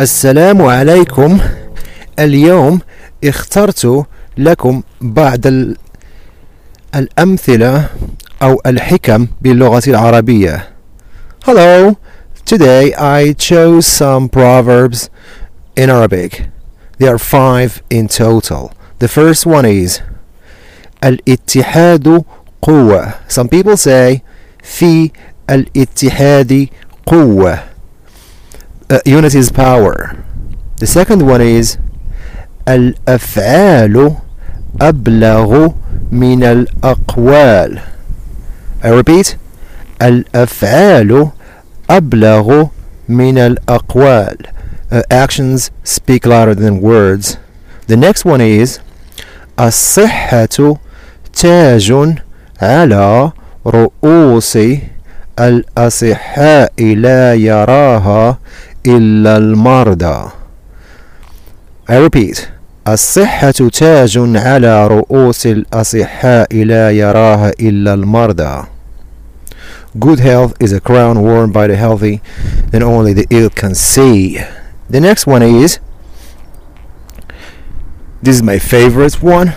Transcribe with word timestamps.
السلام 0.00 0.62
عليكم 0.62 1.38
اليوم 2.18 2.80
اخترت 3.24 4.04
لكم 4.38 4.82
بعض 5.00 5.40
الأمثلة 6.94 7.88
أو 8.42 8.60
الحكم 8.66 9.26
باللغة 9.42 9.82
العربية 9.88 10.68
Hello 11.46 11.94
Today 12.44 12.94
I 12.94 13.32
chose 13.32 13.86
some 13.86 14.28
proverbs 14.28 15.08
in 15.76 15.90
Arabic 15.90 16.42
There 16.98 17.14
are 17.14 17.18
five 17.18 17.82
in 17.90 18.08
total 18.08 18.72
The 18.98 19.08
first 19.08 19.46
one 19.46 19.64
is 19.64 20.00
الاتحاد 21.04 22.24
قوة 22.62 23.14
Some 23.28 23.48
people 23.48 23.76
say 23.76 24.20
في 24.62 25.10
الاتحاد 25.50 26.68
قوة 27.06 27.58
uh, 28.90 29.00
unity 29.04 29.38
is 29.38 29.50
power. 29.50 30.16
The 30.78 30.86
second 30.86 31.26
one 31.26 31.40
is 31.40 31.78
الأفعال 32.68 34.16
أبلغ 34.80 35.72
من 36.10 36.42
الأقوال. 36.44 37.80
I 38.82 38.88
repeat 38.90 39.36
الأفعال 40.02 41.30
أبلغ 41.90 42.68
من 43.08 43.38
الأقوال. 43.38 44.36
Uh, 44.90 45.02
actions 45.10 45.70
speak 45.82 46.26
louder 46.26 46.54
than 46.54 46.80
words. 46.80 47.38
The 47.86 47.96
next 47.96 48.24
one 48.24 48.40
is 48.40 48.80
الصحة 49.58 50.78
تاج 51.32 52.14
على 52.62 53.32
رؤوس 53.66 54.58
الأصحاء 55.38 56.82
لا 56.94 57.34
يراها 57.34 58.38
إلا 58.86 59.36
المرضى 59.36 60.30
I 61.88 61.98
repeat 62.08 62.38
الصحة 62.88 63.50
تاج 63.50 64.18
على 64.36 64.86
رؤوس 64.86 65.46
الأصحاء 65.46 66.56
لا 66.64 66.90
يراها 66.90 67.52
إلا 67.60 67.94
المرضى 67.94 68.64
Good 69.98 70.20
health 70.20 70.52
is 70.60 70.72
a 70.72 70.80
crown 70.80 71.22
worn 71.22 71.50
by 71.52 71.66
the 71.66 71.76
healthy 71.76 72.20
that 72.70 72.82
only 72.82 73.14
the 73.14 73.26
ill 73.30 73.48
can 73.48 73.74
see. 73.74 74.38
The 74.90 75.00
next 75.00 75.26
one 75.26 75.42
is 75.42 75.78
This 78.22 78.36
is 78.36 78.42
my 78.42 78.58
favorite 78.58 79.22
one 79.22 79.52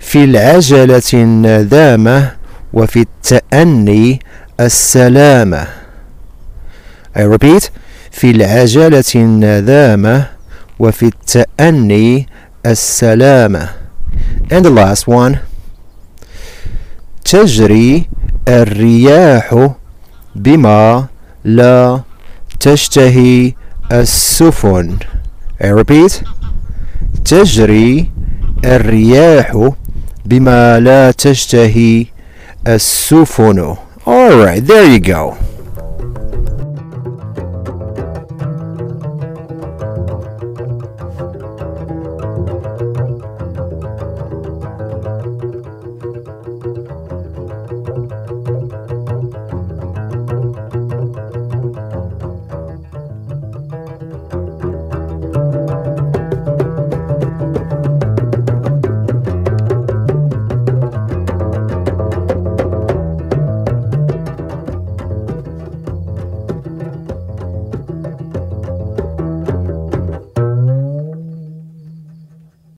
في 0.00 0.24
العجلة 0.24 1.02
الندامة 1.14 2.32
وفي 2.72 3.00
التأني 3.00 4.20
السلامة 4.60 5.66
I 7.14 7.22
repeat 7.22 7.70
في 8.10 8.30
العجلة 8.30 9.04
الندامة 9.14 10.28
وفي 10.78 11.02
التأني 11.06 12.26
السلامة. 12.66 13.68
And 14.50 14.64
the 14.64 14.70
last 14.70 15.06
one. 15.06 15.36
تجري 17.24 18.08
الرياح 18.48 19.68
بما 20.34 21.06
لا 21.44 22.00
تشتهي 22.60 23.52
السفن. 23.92 24.96
I 25.60 25.66
repeat 25.66 26.24
تجري 27.24 28.10
الرياح 28.64 29.70
بما 30.24 30.80
لا 30.80 31.10
تشتهي 31.10 32.06
السفن. 32.66 33.76
Alright, 34.06 34.66
there 34.66 34.86
you 34.86 35.00
go. 35.00 35.36